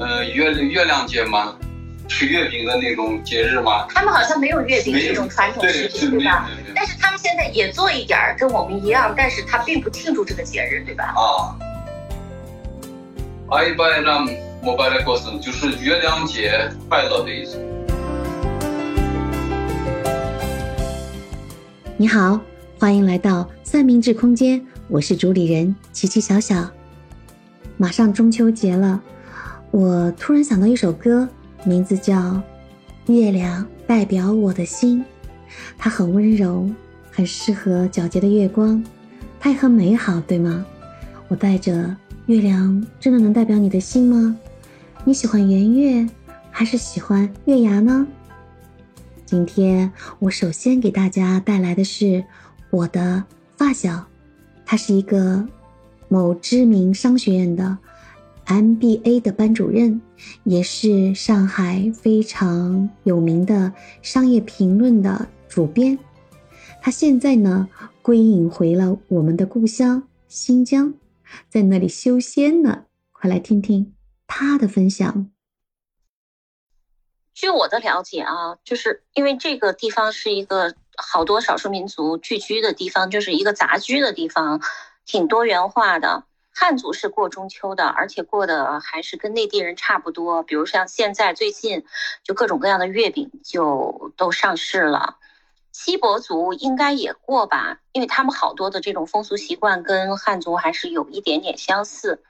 [0.00, 1.54] 呃月月亮节吗？
[2.08, 3.86] 吃月饼的那种节日吗？
[3.90, 6.48] 他们好像没有月饼这种传统食品，对对吧？
[6.74, 11.12] 但是他们现在也做一点儿跟我们一样，但是他并不庆祝这个节日，对吧？
[11.14, 11.52] 啊。
[13.50, 14.26] 阿伊巴让
[14.62, 17.62] 摩拜勒过生就是月亮节快乐的意思。
[21.98, 22.40] 你好，
[22.78, 26.70] 欢迎来到三明治空间，我是主理人琪琪小小。
[27.76, 29.00] 马上中秋节了，
[29.70, 31.28] 我突然想到一首歌，
[31.64, 32.16] 名字叫
[33.06, 35.00] 《月亮代表我的心》，
[35.78, 36.68] 它很温柔，
[37.10, 38.82] 很适合皎洁的月光，
[39.38, 40.66] 它也很美好，对吗？
[41.28, 41.96] 我带着
[42.26, 44.36] 月亮，真的能代表你的心吗？
[45.04, 46.08] 你喜欢圆月，
[46.50, 48.04] 还是喜欢月牙呢？
[49.24, 52.24] 今天我首先给大家带来的是
[52.70, 53.22] 我的
[53.56, 54.04] 发小，
[54.66, 55.46] 他是一个
[56.08, 57.78] 某知名商学院的
[58.50, 60.02] MBA 的班主任，
[60.42, 65.96] 也是上海非常有名的商业评论的主编。
[66.82, 67.68] 他现在呢
[68.02, 70.92] 归隐回了我们的故乡新疆，
[71.48, 72.86] 在那里修仙呢。
[73.12, 73.94] 快来听听
[74.26, 75.30] 他的分享。
[77.32, 84.60] 据我的了解啊，就是因为这个地方是一个好多少数民族聚居的地方，就是一个杂居的地方，
[85.06, 86.24] 挺多元化的。
[86.52, 90.42] 汉族是过中秋的，而且过的还是跟内地人差不多。
[90.42, 91.84] 比如像现在最近，
[92.22, 95.16] 就各种各样的月饼就都上市了。
[95.72, 102.22] 锡伯族应该也过吧，因为他们好多的这种风俗习惯跟汉族还是有一点点相似。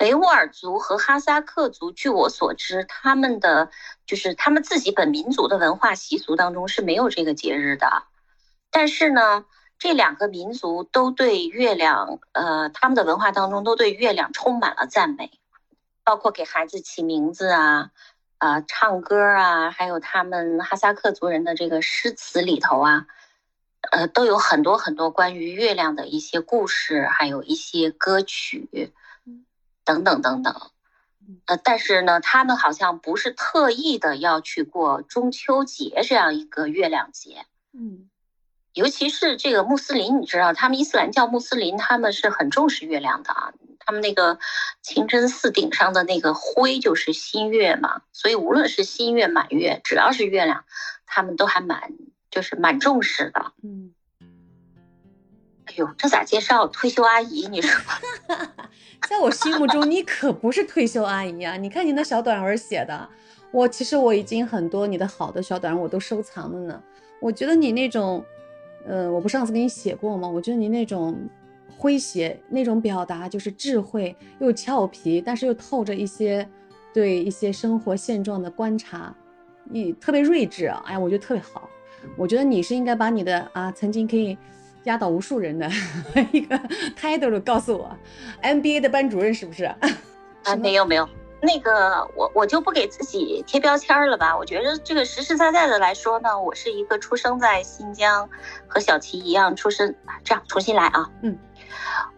[0.00, 3.70] 维吾尔族和哈萨克族，据我所知，他们的
[4.06, 8.02] 就是他们自己本民族的文化习俗当中是没有这个节日的。
[8.70, 9.44] 但是呢，
[9.84, 15.30] 这两个民族都对月亮，呃，他们的文化当中都对月亮充满了赞美，
[16.04, 17.90] 包括给孩子起名字啊，
[18.38, 23.06] 啊、唱歌啊，还有他们哈萨克族人的这个诗词里头啊，
[23.92, 28.90] 呃，都有很多很多关于月亮的一些故事，还有一些歌曲。
[29.84, 30.70] 等等等等，
[31.44, 37.44] 呃，但是呢，他们好像不是特意的要去过中秋节这样一个月亮节，
[37.74, 38.08] 嗯
[38.74, 44.38] 尤其是这个穆斯林，你知道，他们伊斯兰教穆斯林他们是很重视月亮的啊，他们那个
[44.82, 50.64] 清真寺顶上的那个灰就是新月嘛，所以无论是新月满月，只要是月亮，
[51.06, 51.92] 他们都还蛮
[52.30, 53.52] 就是蛮重视的。
[53.62, 53.94] 嗯。
[55.66, 57.46] 哎呦，这咋介绍退休阿姨？
[57.48, 57.80] 你说？
[59.08, 61.56] 在我心目中，你可不是退休阿姨啊！
[61.56, 63.08] 你看你那小短文写的，
[63.50, 66.82] 我其实我已经很多你的好的小短文我都收藏了呢。
[67.20, 68.22] 我觉得你那种，
[68.86, 70.28] 呃，我不上次给你写过吗？
[70.28, 71.16] 我觉得你那种
[71.78, 76.48] 诙谐，那种表达就是智慧又俏皮，但是又透着一些
[76.92, 79.14] 对一些生活现状的观察，
[79.64, 80.82] 你特别睿智啊！
[80.86, 81.68] 哎呀，我觉得特别好。
[82.16, 84.36] 我觉得你是应该把你的啊曾经可以。
[84.84, 85.66] 压倒无数人的
[86.30, 86.54] 一个
[86.94, 87.90] title 告诉我
[88.42, 89.64] ，MBA 的班主任是不是？
[90.44, 91.08] 啊，没有没有，
[91.44, 94.36] 那个我我就不给自己贴标签了吧。
[94.36, 98.28] 我觉得这个实实在在的来说呢，我是一个出生在新疆，
[98.66, 99.94] 和小齐一样出生。
[100.24, 101.38] 这样重新来啊，嗯，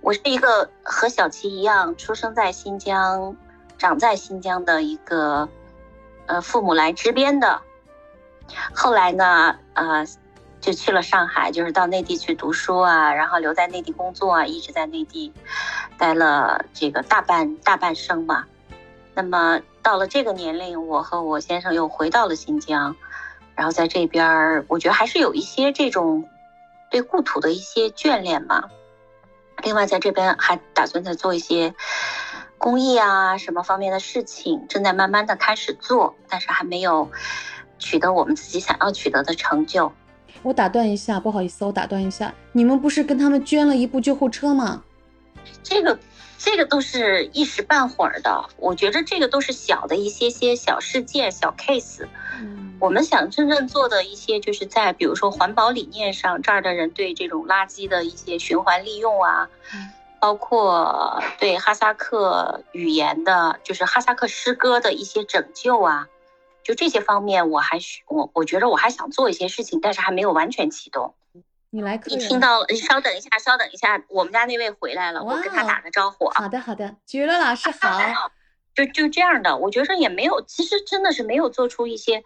[0.01, 3.37] 我是一个和小齐一样出生在新疆，
[3.79, 5.49] 长在新疆的一个，
[6.27, 7.61] 呃，父母来支边的，
[8.73, 10.07] 后来呢，呃。
[10.59, 15.33] 就去了上海，就是到内地去读书啊，然后留在内地工作啊，一直在内地
[15.97, 18.45] 待了这个大半大半生嘛。
[19.17, 22.95] 那么到了这个年龄，我和我先生又回到了新疆，
[23.55, 26.29] 然后在这边，我觉得还是有一些这种
[26.91, 28.69] 对故土的一些眷恋吧。
[29.63, 31.75] 另外，在这边还打算再做一些
[32.59, 37.11] 公益啊什么方面的事情，正在慢慢的开始做，但是还没有
[37.79, 39.91] 取得我们自己想要取得的成就。
[40.43, 44.83] 我打断一下，不好意思，我打断一下，你们不是跟他们捐了一部救护车吗？
[45.63, 45.99] 这个，
[46.39, 52.07] 这个都是一时半会儿的，我觉得这个都是小的一些些小事件、小 case。
[52.39, 59.91] 嗯，我们想真正做的一些，就是在比如说环保理念上，这儿的人对这种垃圾的一些循环利用啊，嗯、
[60.21, 66.07] 包括对哈萨克语言的，就是哈萨克诗歌的一些拯救啊。
[66.63, 71.15] 就这些方面，我还需我我觉得我还想做一些事情，但是还没有完全启动。
[71.77, 72.67] 你来，你听到了？
[72.71, 76.41] 你稍等一下，稍等一下，我们家那位回来了，我跟他打个招呼啊。
[76.41, 78.01] 好的，好的，菊乐，老师好。
[78.75, 82.25] 就就这样的，我觉得也没有，其实真的是没有做出一些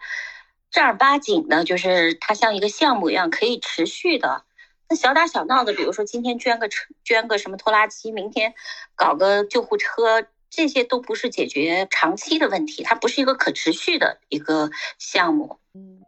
[0.69, 4.45] 正儿八经的，就是它像一个项目一样可以持续的。
[4.87, 8.53] 那小打小闹的，比如说今天捐个车，捐个什么拖拉机，明天
[8.95, 10.25] 搞个救护车。
[10.53, 14.69] 这些都不是解决长期的问题，它不是一个可持续的一个
[14.99, 15.57] 项目。
[15.73, 16.01] 嗯，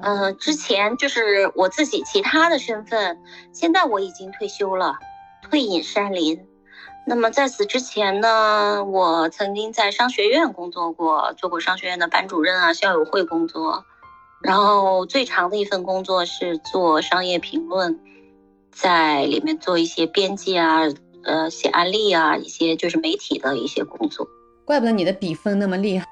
[0.00, 3.18] 呃，之前就是我自己其他的身份，
[3.52, 4.98] 现在我已经退休了，
[5.42, 6.46] 退隐山林。
[7.06, 13.84] 那么在此之前呢，我曾经在商学院工作过，做过商学院的班主任啊，校友会工作。
[14.40, 17.98] 然后最长的一份工作是做商业评论，
[18.70, 20.82] 在里面做一些编辑啊，
[21.24, 24.28] 呃，写案例啊，一些就是媒体的一些工作。
[24.64, 26.06] 怪不得你的笔锋那么厉害。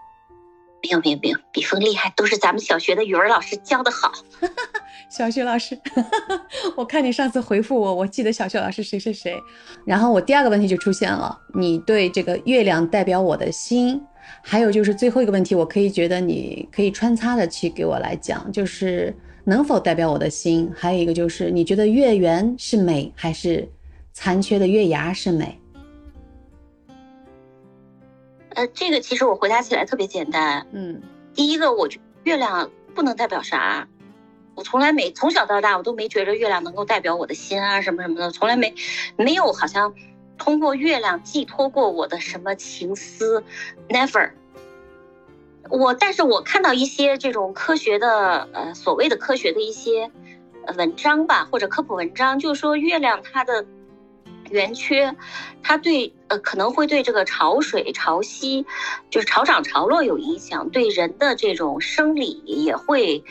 [0.87, 4.12] 没有没有没有，笔锋厉害都是咱们小学的语文老师教的好。
[5.11, 5.79] 小学老师，
[6.77, 9.37] 我看你上次回复我，我记得小学老师谁谁谁。
[9.85, 14.00] 然后我第二个问题就出现了，你对这个月亮代表我的心。
[14.43, 20.71] 还有就是最后一个问题，我可以觉得你可以穿插的去给我来讲，就是能否代表我的心？
[20.75, 23.69] 还有一个就是你觉得月圆是美，还是
[24.12, 25.59] 残缺的月牙是美？
[28.56, 30.67] 呃，这个其实我回答起来特别简单。
[30.73, 31.00] 嗯，
[31.35, 33.87] 第一个，我觉月亮不能代表啥，
[34.56, 38.75] 我从来没从小到大我都没觉着月亮能够代表我的心啊什么什么的，从来没
[39.17, 39.94] 没有好像。
[40.38, 43.43] 通过月亮寄托过我的什么情思
[43.88, 44.32] ？Never。
[45.70, 50.11] 我，但是我看到一些这种科学的，呃，所谓的科学的一些
[50.76, 53.64] 文章吧，或者科普文章，就是说月亮它的
[54.50, 55.14] 圆缺，
[55.62, 58.64] 它对，呃，可能会对这个潮水、潮汐，
[59.10, 63.25] 就是潮涨潮落有影响，对人的这种生理也会。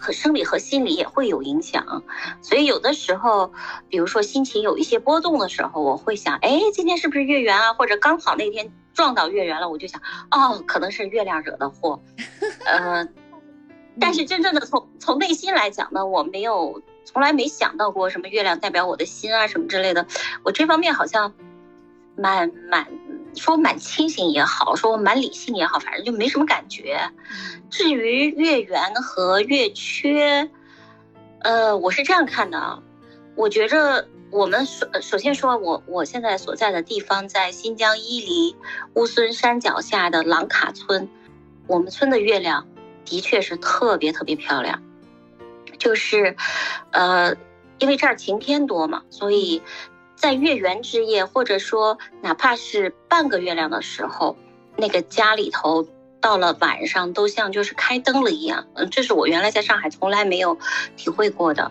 [0.00, 2.04] 和生理和心理也会有影响，
[2.40, 3.52] 所以有的时候，
[3.88, 7.72] 比如说心情有一些波动的时候，我会想，哎，今天是不是月圆啊？
[7.74, 10.00] 或者刚好那天撞到月圆了，我就想，
[10.30, 12.00] 哦，可能是月亮惹的祸。
[12.64, 13.04] 呃，
[13.98, 20.06] 但是真正的从从内心来讲呢，我没有从来没想到过什么月亮代表我的心啊什么之类的，
[20.42, 21.32] 我这方面好像
[22.16, 22.86] 蛮蛮。
[23.36, 27.00] 说蛮清醒也好，说我蛮理性也好，反正就没什么感觉。
[27.68, 30.48] 至于月圆和月缺，
[31.40, 32.80] 呃，我是这样看的啊。
[33.34, 38.54] 我觉着我们首首先说，我我现在所在的地方在新疆伊犁
[38.94, 41.08] 乌孙山脚下的朗卡村，
[41.66, 42.68] 我们村的月亮
[43.04, 44.80] 的确是特别特别漂亮。
[45.84, 46.34] 就是，
[46.90, 47.36] 呃，
[47.78, 49.62] 因为这儿晴天多嘛，所以。
[50.16, 54.38] 在月圆之夜，或者说哪怕是半个月亮的时候，
[54.76, 55.86] 那个家里头
[56.18, 58.66] 到了晚上都像就是开灯了一样。
[58.74, 60.56] 嗯，这是我原来在上海从来没有
[60.96, 61.70] 体会过的。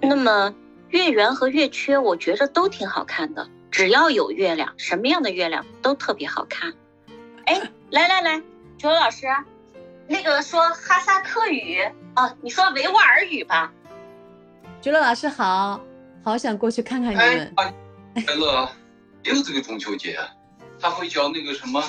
[0.00, 0.54] 那么
[0.88, 3.46] 月圆和月缺，我觉着都挺好看的。
[3.70, 6.72] 只要有月亮，什么样的月亮都特别好看。
[7.44, 8.42] 哎，来来来，
[8.78, 9.26] 九老师，
[10.06, 11.82] 那个说哈萨克语
[12.16, 13.72] 哦，你说维吾尔语吧。
[14.80, 15.80] 菊乐老师好。
[16.22, 17.54] 好想过去看看你们。
[17.54, 18.68] 快乐，
[19.22, 20.18] 也有这个中秋节，
[20.78, 21.82] 他会叫那个什么，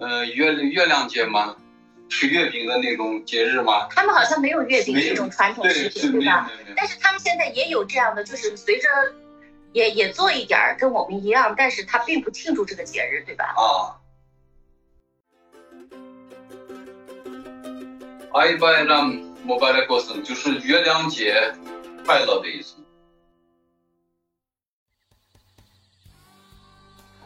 [0.00, 1.54] 呃，月月亮节吗？
[2.08, 3.86] 吃月饼的那种节日吗？
[3.90, 6.50] 他们好像没有月饼这种传统食品，对吧？
[6.74, 8.88] 但是他们现在也有这样的，就是随着
[9.72, 13.54] 也也做一点儿，跟我们一样，但是他并不庆祝这个节日，对吧？
[13.56, 13.94] 啊。
[18.32, 19.02] 阿伊拜拉
[19.42, 21.34] 莫拜的过生就是月亮节
[22.04, 22.74] 快乐的意思。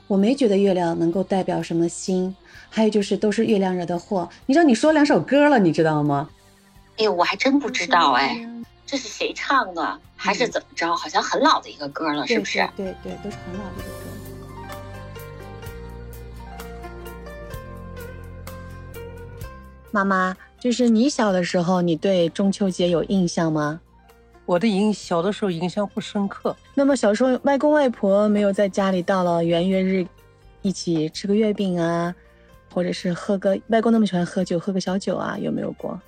[0.06, 2.35] 我没觉得月亮能够代表什么心，
[2.71, 4.28] 还有就是都是月亮惹的祸。
[4.47, 6.28] 你知道你说两首歌了，你知道吗？
[6.99, 8.47] 哎呦，我还真不知道哎，
[8.87, 10.94] 这是谁唱的，还是怎么着？
[10.94, 12.68] 好像很老的一个歌了，是不是？
[12.76, 14.02] 对对，都是很老的一个歌。
[19.90, 23.81] 妈妈，就是你小的时候，你对中秋节有印象吗？
[24.47, 26.54] 我的印小的时候印象不深刻。
[26.73, 30.07] 那么小时候外公外婆没有在家里到了元月日，
[30.61, 32.14] 一起吃个月饼啊，
[32.73, 36.00] 或者是喝个外公那么喜欢喝酒，喝个小酒啊，有没有过？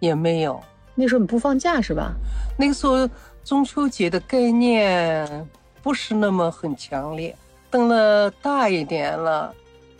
[0.00, 0.60] 也没有。
[0.96, 2.12] 那时候你不放假是吧？
[2.58, 3.08] 那个时候
[3.44, 5.48] 中秋节的概念
[5.80, 7.32] 不是那么很强烈。
[7.70, 9.54] 等了大一点了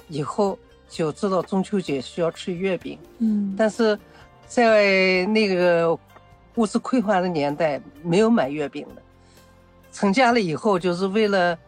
[0.09, 0.59] 以后，
[0.92, 2.99] 就知道中秋节需要吃月饼。
[3.18, 3.54] 嗯。
[3.56, 3.99] 但是
[4.46, 5.99] 在那个。
[6.56, 9.00] 物质匮乏的年代没有买月饼的，
[9.90, 11.58] 成家了以后就是为了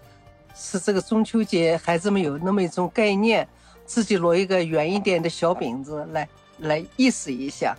[0.55, 3.49] 使这个中秋节，孩子们有那么一种概念，
[3.87, 6.29] 自己摞一个圆一点的小饼子来
[6.59, 7.75] 来意思一下。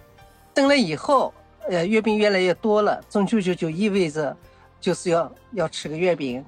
[0.51, 1.31] 等了以后，
[1.69, 4.35] 呃，月饼越来越多了，中秋节就意味着
[4.81, 6.43] 就是要要吃个月饼，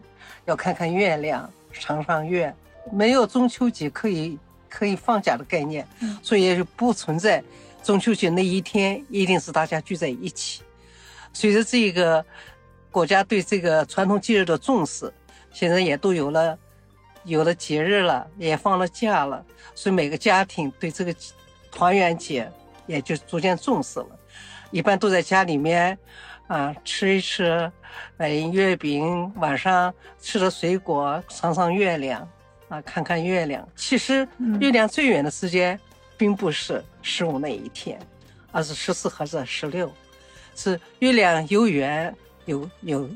[0.46, 2.52] 要看看月亮，赏赏月。
[2.92, 4.40] 没有中秋节可以
[4.70, 5.88] 可以放假的概念，
[6.22, 7.44] 所以也就不存在。
[7.84, 10.62] 中秋节那一天一定是大家聚在一起。
[11.32, 12.26] 随着这个
[12.92, 15.14] 国家对这个传统节日的重视，
[15.52, 16.58] 现在也都有了
[17.24, 21.16] 有了节日了，也放了假了，所以每个家庭对这个
[21.72, 22.52] 团圆节
[22.88, 24.20] 也就逐渐重视了。
[24.72, 25.98] 一般都在家里面，
[26.48, 27.72] 啊，吃一吃，
[28.18, 32.28] 买月饼，晚上吃了水果，赏赏月亮，
[32.70, 33.68] 啊，看看月亮。
[33.76, 34.28] 其实
[34.60, 35.80] 月亮最远的时间，
[36.18, 38.00] 并不是十五那一天，
[38.52, 39.92] 而是十四或者十六，
[40.56, 43.10] 是月亮有圆有有。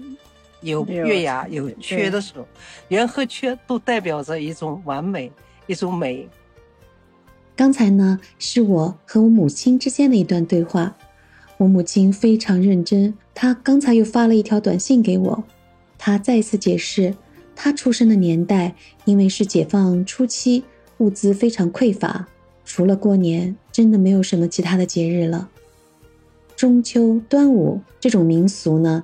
[0.64, 2.48] 有月牙有缺的时候，
[2.90, 5.32] 圆和缺都代表着一种完美，
[5.66, 6.30] 一种美。
[7.56, 10.96] 刚才呢，是我和我母亲之间的一段对话。
[11.58, 15.44] 我母亲非常认真，她刚才又发了一条短信给我，
[15.98, 17.16] 她再次解释，
[17.56, 20.64] 他出生的年代因为是解放初期，
[20.98, 22.28] 物资非常匮乏，
[22.66, 25.50] 除了过年，真的没有什么其他的节日了。
[26.56, 29.04] 中秋、端午这种民俗呢？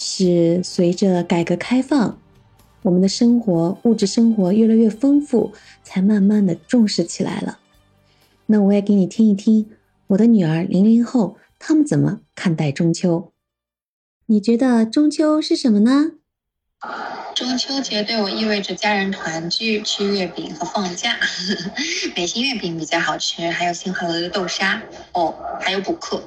[0.00, 2.18] 是随着改革开放，
[2.82, 5.52] 我们的生活物质生活越来越丰富，
[5.82, 7.58] 才慢慢的重视起来了。
[8.46, 9.68] 那我也给你听一听
[10.06, 13.32] 我的女儿零零后他们怎么看待中秋。
[14.26, 16.12] 你觉得中秋是什么呢？
[17.34, 21.16] 中秋节对我意味着家人团聚、吃月饼和放假。
[22.14, 24.80] 美心月饼比较好吃，还有星河楼的豆沙
[25.12, 26.22] 哦，还有补课。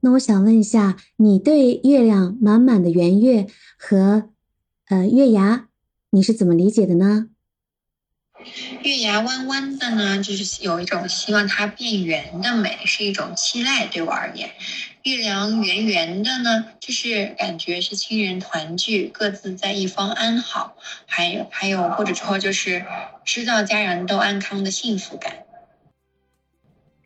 [0.00, 3.46] 那我想问一下，你对月亮满满的圆月
[3.78, 4.30] 和
[4.88, 5.68] 呃月牙，
[6.10, 7.28] 你是怎么理解的呢？
[8.82, 14.50] 月牙弯弯的呢，就是有一种希望它变圆的美，是一种期待对我而言。
[15.02, 22.84] 月亮圆圆的呢，就是感觉是亲人团聚，各自在一方安好，还有还有或者说就是
[23.24, 25.38] 知道家人都安康的幸福感。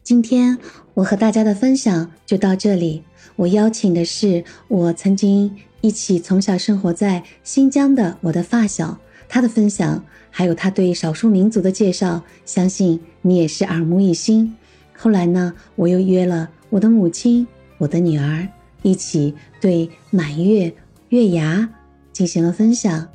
[0.03, 0.59] 今天
[0.95, 3.03] 我和大家的分享就到这里。
[3.37, 14.55] 我邀请的是我曾经一起从小生活在新疆的我的发小，他的分享还有他对少数民族的介绍，相信你也是耳目一新。
[14.97, 17.47] 后来呢，我又约了我的母亲、
[17.79, 18.47] 我的女儿
[18.83, 20.73] 一起对满月、
[21.11, 21.69] 月牙
[22.13, 23.09] 进行了分享。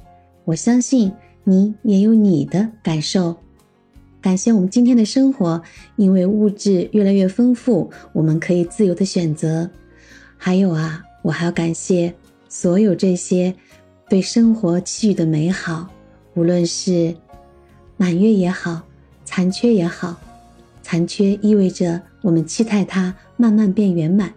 [0.46, 1.12] 我相信
[1.44, 3.38] 你也有你的感受。
[4.22, 5.62] 感谢我们今天的生活，
[5.96, 9.70] 因为物质越来越丰富，我们可以自由的选择。
[10.38, 12.14] 还有啊，我还要感谢
[12.48, 13.56] 所有这些
[14.10, 15.90] 对生活给予的美好，
[16.34, 17.16] 无论是
[17.98, 18.82] 满月也好，
[19.26, 20.20] 残缺也好，
[20.82, 24.34] 残缺意味着我们期待它慢慢变圆满。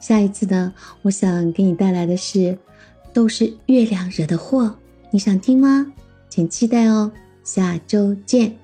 [0.00, 0.72] 下一次呢，
[1.02, 2.56] 我想给你带来的是，
[3.12, 4.76] 都是月亮惹的祸，
[5.10, 5.92] 你想听吗？
[6.28, 7.10] 请期待哦。
[7.42, 8.56] 下周见。